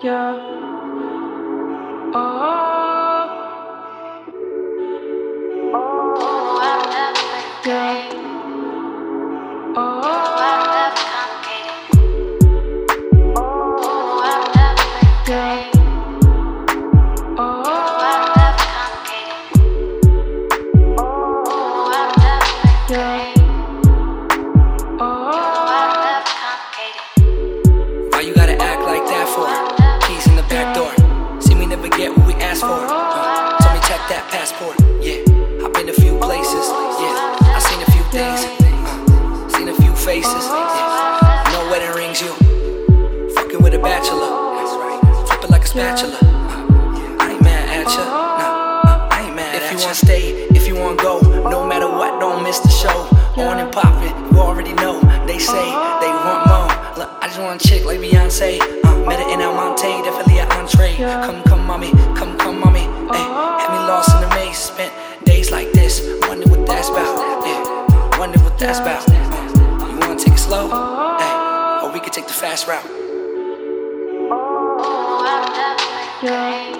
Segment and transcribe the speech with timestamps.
[0.00, 0.38] Yeah.
[2.14, 2.38] Oh.
[5.74, 5.98] Ah.
[7.66, 7.96] Yeah.
[9.76, 10.18] Oh.
[15.26, 15.77] Yeah.
[32.60, 33.20] Get what we asked for.
[33.20, 34.76] Uh, told me check that passport.
[35.02, 36.66] Yeah, I've been a few places.
[36.98, 38.40] Yeah, I seen a few things.
[38.44, 40.44] Uh, seen a few faces.
[40.46, 42.20] Yeah, no wedding rings.
[42.20, 42.32] You
[43.34, 44.30] fucking with a bachelor.
[44.56, 45.38] That's right.
[45.38, 46.18] Flip like a spatula.
[46.22, 48.27] Uh, I ain't mad at ya.
[57.38, 58.58] Look, I just want a chick like Beyonce.
[58.84, 60.96] Uh, met her in El Monte, definitely an entree.
[60.96, 62.80] Come, come, mommy, come, come, mommy.
[63.10, 64.58] Ay, had me lost in the maze.
[64.58, 64.92] Spent
[65.24, 67.46] days like this, wonder what that's about.
[67.46, 69.08] Yeah, wonder what that's about.
[69.08, 70.68] Uh, you wanna take it slow?
[70.72, 72.84] Ay, or we could take the fast route.
[76.20, 76.77] Yeah.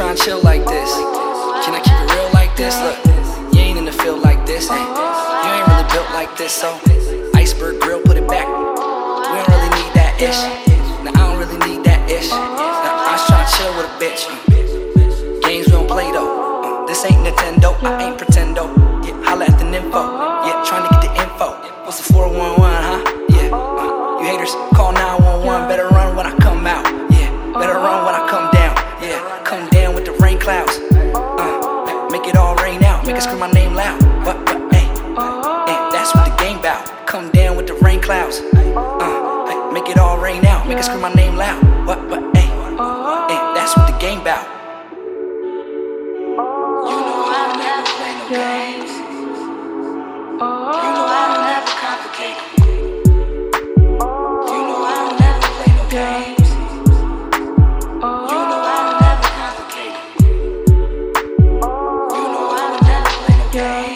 [0.00, 0.94] Trying to chill like this.
[1.60, 2.74] Can I keep it real like this?
[2.80, 4.66] Look, you ain't in the field like this.
[4.66, 6.52] Hey, you ain't really built like this.
[6.52, 6.72] So,
[7.34, 8.48] iceberg grill, put it back.
[8.48, 10.40] We don't really need that ish.
[11.04, 12.30] Nah, I don't really need that ish.
[12.30, 15.42] Nah, I was trying to chill with a bitch.
[15.42, 16.82] Games we don't play though.
[16.82, 17.76] Uh, this ain't Nintendo.
[17.82, 18.79] I ain't pretendo.
[30.50, 30.78] Clouds.
[31.14, 33.06] Uh, make it all rain out.
[33.06, 34.00] Make it scream my name loud.
[34.24, 34.86] But, but, hey,
[35.70, 37.06] hey, that's what the game bout.
[37.06, 38.40] Come down with the rain clouds.
[38.40, 40.66] Uh, make it all rain out.
[40.66, 41.60] Make it scream my name loud.
[41.86, 42.48] But, but, hey,
[43.30, 44.44] hey, that's what the game bout.
[46.90, 48.92] You know I never play no games.
[50.82, 52.59] You know I never complicate.
[63.52, 63.90] yeah.